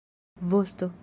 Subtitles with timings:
[0.39, 0.91] vosto